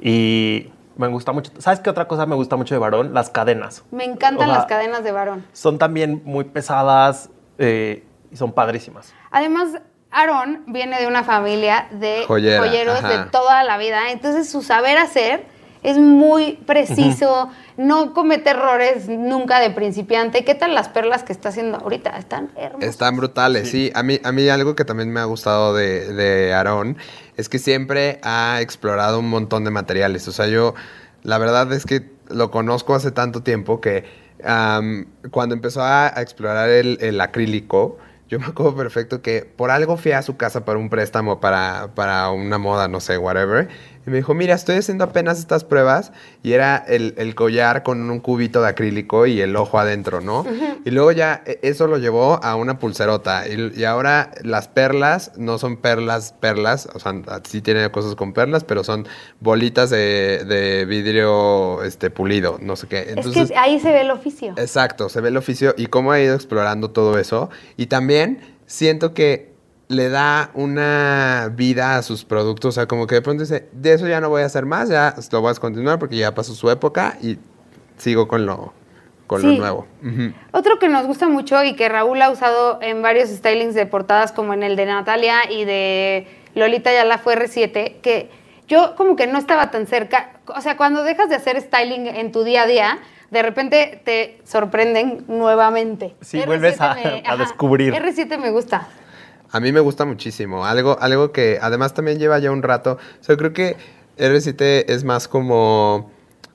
[0.00, 1.50] y me gusta mucho.
[1.58, 3.14] ¿Sabes qué otra cosa me gusta mucho de varón?
[3.14, 3.84] Las cadenas.
[3.90, 5.46] Me encantan O sea, las cadenas de varón.
[5.52, 9.14] Son también muy pesadas eh, y son padrísimas.
[9.30, 9.80] Además,
[10.10, 13.08] Aaron viene de una familia de Joyera, joyeros ajá.
[13.08, 15.46] de toda la vida, entonces su saber hacer
[15.82, 20.44] es muy preciso, no comete errores nunca de principiante.
[20.44, 22.10] ¿Qué tal las perlas que está haciendo ahorita?
[22.18, 22.88] Están hermosas.
[22.88, 23.92] Están brutales, sí.
[23.94, 26.96] A, mí, a mí algo que también me ha gustado de, de Aarón
[27.36, 30.26] es que siempre ha explorado un montón de materiales.
[30.28, 30.74] O sea, yo,
[31.22, 34.04] la verdad es que lo conozco hace tanto tiempo que
[35.30, 39.96] cuando empezó a, a explorar el, el acrílico, yo me acuerdo perfecto que por algo
[39.96, 43.68] fui a su casa para un préstamo, para, para una moda, no sé, whatever.
[44.08, 46.12] Y me dijo, mira, estoy haciendo apenas estas pruebas.
[46.42, 50.46] Y era el, el collar con un cubito de acrílico y el ojo adentro, ¿no?
[50.86, 53.46] Y luego ya e- eso lo llevó a una pulserota.
[53.46, 56.88] Y, y ahora las perlas no son perlas, perlas.
[56.94, 57.12] O sea,
[57.46, 59.06] sí tiene cosas con perlas, pero son
[59.40, 63.10] bolitas de, de vidrio este, pulido, no sé qué.
[63.10, 64.54] Entonces, es que ahí se ve el oficio.
[64.56, 67.50] Exacto, se ve el oficio y cómo ha ido explorando todo eso.
[67.76, 69.57] Y también siento que
[69.88, 72.68] le da una vida a sus productos.
[72.70, 74.88] O sea, como que de pronto dice, de eso ya no voy a hacer más,
[74.88, 77.38] ya lo voy a continuar porque ya pasó su época y
[77.96, 78.72] sigo con lo,
[79.26, 79.86] con lo nuevo.
[80.52, 84.32] Otro que nos gusta mucho y que Raúl ha usado en varios stylings de portadas,
[84.32, 88.30] como en el de Natalia y de Lolita Yala fue R7, que
[88.68, 90.32] yo como que no estaba tan cerca.
[90.54, 92.98] O sea, cuando dejas de hacer styling en tu día a día,
[93.30, 96.14] de repente te sorprenden nuevamente.
[96.20, 96.92] Sí, vuelves a-
[97.26, 97.94] a descubrir.
[97.94, 98.86] R7 me gusta.
[99.50, 100.66] A mí me gusta muchísimo.
[100.66, 102.98] Algo, algo que además también lleva ya un rato.
[103.20, 103.76] O sea, creo que
[104.18, 106.10] R7 es más como.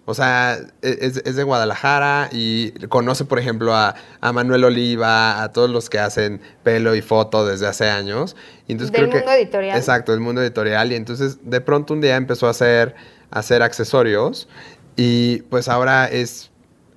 [0.05, 5.41] O sea, e-, es, es de Guadalajara y conoce, por ejemplo, a, a Manuel Oliva,
[5.41, 8.35] a todos los que hacen pelo y foto desde hace años.
[8.67, 9.77] Y entonces Del creo mundo que, editorial.
[9.77, 10.91] Exacto, del mundo editorial.
[10.91, 12.95] Y entonces de pronto un día empezó a hacer,
[13.31, 14.47] a hacer accesorios
[14.95, 16.51] y pues ahora es,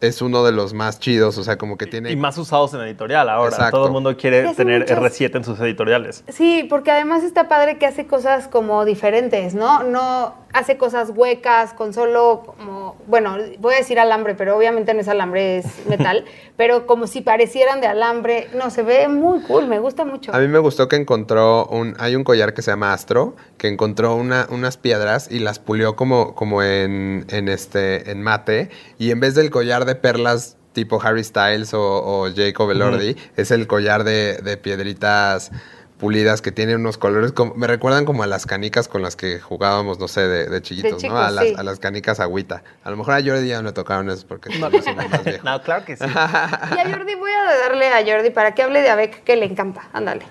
[0.06, 1.38] es uno de los más chidos.
[1.38, 2.10] O sea, como que tiene...
[2.10, 3.50] Y más usados en editorial ahora.
[3.50, 3.76] Exacto.
[3.78, 6.24] Todo el mundo quiere tener muchas- R7 en sus editoriales.
[6.28, 9.82] Sí, porque además está padre que hace cosas como diferentes, ¿no?
[9.82, 12.75] No hace cosas huecas con solo como,
[13.06, 16.24] bueno, voy a decir alambre, pero obviamente no es alambre, es metal,
[16.56, 18.48] pero como si parecieran de alambre.
[18.54, 20.34] No, se ve muy cool, me gusta mucho.
[20.34, 21.94] A mí me gustó que encontró un...
[21.98, 25.96] Hay un collar que se llama Astro, que encontró una, unas piedras y las pulió
[25.96, 28.70] como, como en, en, este, en mate.
[28.98, 33.50] Y en vez del collar de perlas tipo Harry Styles o, o Jacob Elordi, es
[33.50, 35.50] el collar de, de piedritas
[35.98, 39.40] pulidas que tiene unos colores como, me recuerdan como a las canicas con las que
[39.40, 41.16] jugábamos, no sé, de, de chiquitos, ¿no?
[41.18, 41.54] A las, sí.
[41.56, 42.62] a las canicas agüita.
[42.84, 45.44] A lo mejor a Jordi ya no le tocaron eso porque no, más viejo.
[45.44, 46.04] No, claro que sí.
[46.06, 49.46] Y a Jordi, voy a darle a Jordi para que hable de Avec, que le
[49.46, 49.88] encanta.
[49.92, 50.26] Ándale.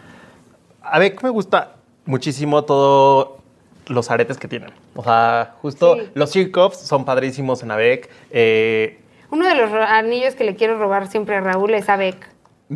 [0.83, 1.75] A ver, me gusta
[2.05, 3.39] muchísimo todo
[3.87, 4.71] los aretes que tienen.
[4.95, 6.09] O sea, justo Sí.
[6.13, 8.09] los Chirkovs son padrísimos en ABEC.
[8.29, 8.99] Eh,
[9.31, 12.34] Uno de los anillos que le quiero robar siempre a Raúl es Avec.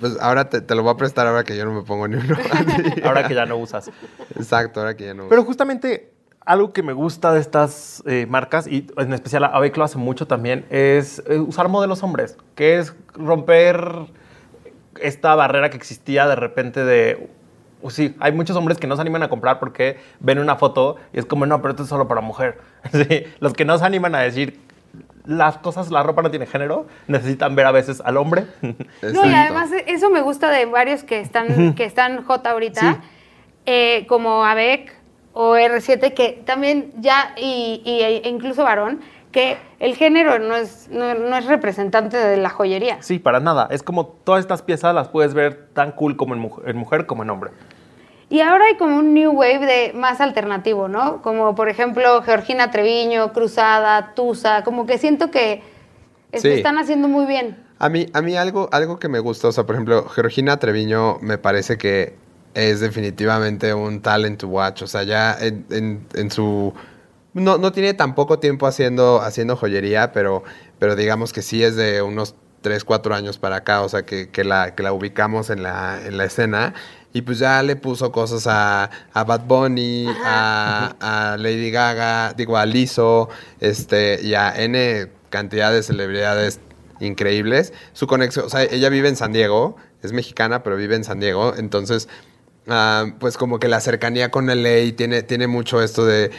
[0.00, 2.16] Pues ahora te, te lo voy a prestar ahora que yo no me pongo ni
[2.16, 2.36] uno.
[3.04, 3.90] ahora que ya no usas.
[4.36, 5.28] Exacto, ahora que ya no.
[5.28, 6.12] Pero justamente
[6.44, 10.26] algo que me gusta de estas eh, marcas, y en especial ABEC lo hace mucho
[10.26, 14.06] también, es eh, usar modelos hombres, que es romper
[15.00, 17.28] esta barrera que existía de repente de...
[17.82, 20.96] uh, Sí, hay muchos hombres que no se animan a comprar porque ven una foto
[21.12, 22.58] y es como, no, pero esto es solo para mujer.
[22.92, 24.60] Sí, los que no se animan a decir,
[25.24, 28.46] las cosas, la ropa no tiene género, necesitan ver a veces al hombre.
[28.62, 32.96] No, y además eso me gusta de varios que están, que están hot ahorita, Sí.
[33.66, 34.92] eh, como ABEC
[35.32, 40.88] o R7, que también ya, y, y- e incluso varón, que el género no es,
[40.90, 43.00] no, no es representante de la joyería.
[43.02, 43.66] Sí, para nada.
[43.70, 47.06] Es como todas estas piezas las puedes ver tan cool como en, mujer- en mujer
[47.06, 47.50] como en hombre.
[48.32, 51.20] Y ahora hay como un new wave de más alternativo, ¿no?
[51.20, 55.62] Como por ejemplo Georgina Treviño, Cruzada, Tusa, como que siento que
[56.32, 56.48] Sí.
[56.48, 57.62] están haciendo muy bien.
[57.78, 61.18] A mí, a mí algo, algo que me gusta, o sea, por ejemplo, Georgina Treviño
[61.20, 62.14] me parece que
[62.54, 64.80] es definitivamente un talent to watch.
[64.80, 66.72] O sea, ya en, en- en su.
[67.34, 70.42] No, no tiene tan poco tiempo haciendo, haciendo joyería, pero,
[70.78, 74.30] pero digamos que sí es de unos 3, 4 años para acá, o sea, que,
[74.30, 76.74] que la, que la ubicamos en la, en la escena.
[77.12, 82.56] Y pues ya le puso cosas a, a Bad Bunny, a, a Lady Gaga, digo,
[82.56, 83.28] a Lizzo,
[83.60, 86.60] este, y a N cantidad de celebridades
[87.00, 87.72] increíbles.
[87.92, 91.20] Su conexión, o sea, ella vive en San Diego, es mexicana, pero vive en San
[91.20, 92.08] Diego, entonces,
[92.68, 96.30] ah, pues como que la cercanía con LA tiene, tiene mucho esto de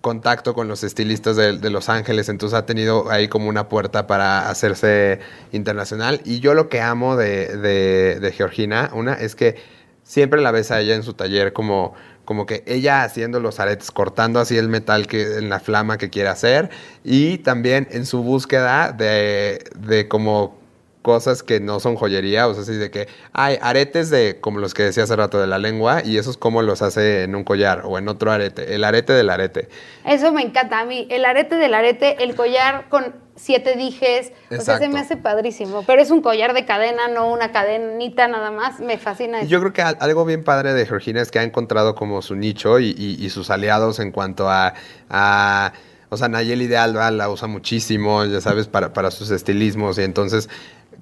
[0.00, 4.48] contacto con los estilistas de, Los Ángeles, entonces ha tenido ahí como una puerta para
[4.48, 5.20] hacerse
[5.52, 6.20] internacional.
[6.24, 9.56] Y yo lo que amo de, de- de Georgina, una, es que
[10.02, 13.90] siempre la ves a ella en su taller como, como que ella haciendo los aretes,
[13.90, 16.70] cortando así el metal que, en la flama que quiere hacer,
[17.02, 20.58] y también en su búsqueda de, de como
[21.06, 24.74] cosas que no son joyería, o sea, así de que hay aretes de, como los
[24.74, 27.82] que decía hace rato, de la lengua, y esos como los hace en un collar
[27.84, 29.68] o en otro arete, el arete del arete.
[30.04, 31.06] Eso me encanta a mí.
[31.08, 34.32] El arete del arete, el collar con siete dijes.
[34.46, 34.88] O sea, se Exacto.
[34.90, 35.84] me hace padrísimo.
[35.86, 38.80] Pero es un collar de cadena, no una cadenita nada más.
[38.80, 39.48] Me fascina eso.
[39.48, 42.34] Yo creo que al- algo bien padre de Georgina es que ha encontrado como su
[42.34, 44.74] nicho y, y- y sus aliados en cuanto a,
[45.08, 45.72] a-
[46.08, 50.02] o sea, Nayeli de Alba la usa muchísimo, ya sabes, para, para sus estilismos y
[50.02, 50.48] entonces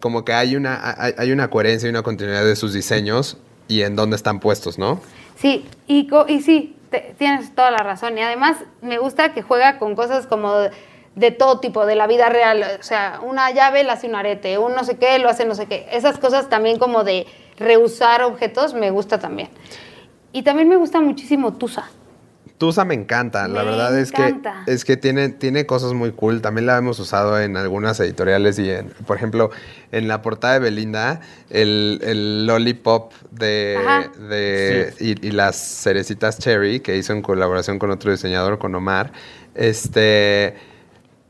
[0.00, 0.78] como que hay una,
[1.16, 3.36] hay, una coherencia y una continuidad de sus diseños
[3.68, 5.00] y en dónde están puestos, ¿no?
[5.36, 8.16] Sí, y, y sí, te- tienes toda la razón.
[8.18, 10.70] Y además me gusta que juega con cosas como de,
[11.14, 12.64] de todo tipo, de la vida real.
[12.78, 15.54] O sea, una llave la hace un arete, un no sé qué lo hace no
[15.54, 15.86] sé qué.
[15.92, 17.26] Esas cosas también como de
[17.58, 19.48] reusar objetos me gusta también.
[20.32, 21.88] Y también me gusta muchísimo Tusa.
[22.58, 24.62] Tusa me encanta, la Me verdad es que encanta.
[24.66, 26.40] es que tiene, tiene cosas muy cool.
[26.40, 29.50] También la hemos usado en algunas editoriales y en, por ejemplo,
[29.90, 36.78] en la portada de Belinda, el, el lollipop de, de y, y las cerecitas cherry
[36.80, 39.12] que hizo en colaboración con otro diseñador, con Omar.
[39.56, 40.54] Este,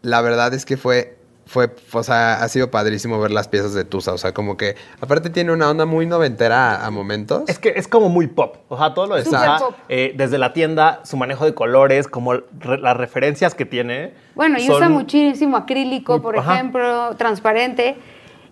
[0.03, 1.17] la verdad es que fue
[1.55, 4.12] fue, o sea, ha sido padrísimo ver las piezas de Tusa.
[4.12, 7.45] O sea, como que, aparte tiene una onda muy noventera a, momentos.
[7.49, 8.57] Es que es como muy pop.
[8.69, 12.33] O sea, todo lo de Tusa, eh, desde la tienda, su manejo de colores, como
[12.35, 14.14] re- las referencias que tiene.
[14.35, 16.55] Bueno, y son- usa muchísimo acrílico, Muy- por ajá.
[16.55, 17.95] ejemplo, transparente.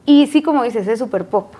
[0.06, 1.52] Y sí, como dices, es súper pop.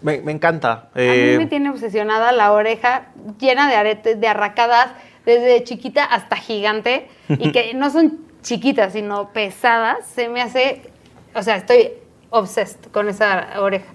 [0.00, 0.90] Me, me encanta.
[0.94, 3.06] A mí Eh, me tiene obsesionada la oreja
[3.40, 4.90] llena de aretes, de arracadas,
[5.26, 10.06] desde chiquita hasta gigante, y que no son chiquitas, sino pesadas.
[10.14, 10.90] Se me hace,
[11.34, 11.92] o sea, estoy
[12.30, 13.86] obsessed con esa oreja.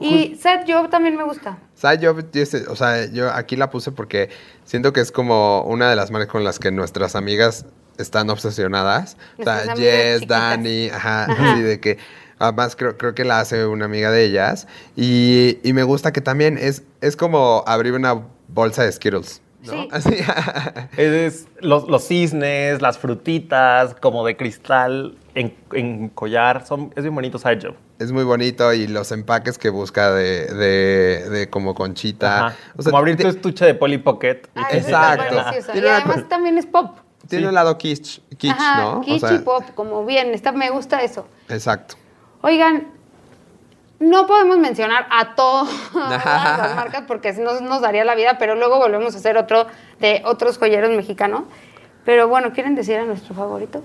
[0.00, 1.58] Y Seth Job también me gusta.
[1.74, 2.24] Side Job,
[2.70, 4.30] o sea, yo aquí la puse porque
[4.64, 7.66] siento que es como una de las marcas con las que nuestras amigas
[7.98, 9.16] están obsesionadas.
[9.38, 10.40] O sea, Nuestras Jess, chiquitas.
[10.40, 11.52] Dani, ajá, Ajá.
[11.52, 11.98] así de que
[12.38, 14.68] además creo, creo que la hace una amiga de ellas.
[14.96, 19.42] Y, y me gusta que también es, es como abrir una bolsa de Skittles.
[19.68, 19.82] ¿No?
[19.82, 19.88] Sí.
[19.92, 20.16] Así.
[20.96, 26.66] Es los, los cisnes, las frutitas, como de cristal en, en collar.
[26.66, 27.74] Son, es bien bonito Side Job.
[27.98, 32.56] es muy bonito y los empaques que busca de, de, de como conchita.
[32.76, 34.42] O sea, como abrir tu estuche de Polly Pocket.
[34.54, 35.34] Ay, que- Exacto.
[35.74, 36.96] Y además también es pop.
[37.28, 37.48] Tiene Sí.
[37.48, 38.98] un lado kitsch, kitsch Ajá, ¿no?
[38.98, 40.32] O kitsch sea, y pop, como bien.
[40.32, 41.26] Está, me gusta eso.
[41.48, 41.96] Exacto.
[42.40, 42.88] Oigan,
[44.00, 48.54] no podemos mencionar a todas las marcas porque si no nos daría la vida, pero
[48.54, 49.66] luego volvemos a hacer otro
[50.00, 51.42] de otros joyeros mexicanos.
[52.04, 53.82] Pero bueno, ¿quieren decir a nuestro favorito?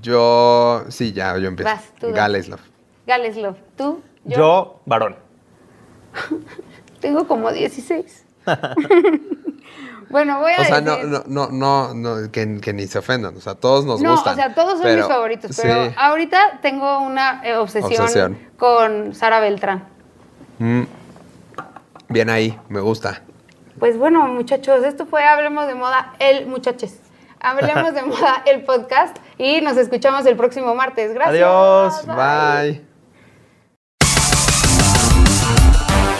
[0.00, 1.70] Yo, sí, ya, yo empiezo.
[1.70, 2.12] Vas, tú.
[2.12, 2.62] Gales Love.
[3.06, 3.58] Gales Love.
[3.76, 4.00] ¿Tú?
[4.24, 5.16] Yo, varón.
[7.00, 8.24] Tengo como 16.
[10.10, 11.04] bueno, voy a O sea, decir...
[11.06, 13.36] no, no, no, no, no, que, que ni se ofendan.
[13.36, 14.32] O sea, todos nos No, gustan.
[14.34, 15.94] o sea, todos son pero- mis favoritos, pero sí.
[15.96, 18.38] ahorita tengo una eh, obsesión, Obsesión.
[18.56, 19.88] con Sara Beltrán.
[20.58, 20.82] Mm.
[22.08, 23.22] Bien ahí, me gusta.
[23.78, 27.00] Pues bueno, muchachos, esto fue Hablemos de Moda, el muchaches.
[27.40, 31.12] Hablemos de Moda, el podcast, y nos escuchamos el próximo martes.
[31.12, 31.42] Gracias.
[31.42, 32.06] Adiós.
[32.06, 32.84] Bye.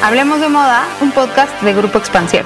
[0.02, 2.44] Hablemos de Moda, un podcast de Grupo Expansión.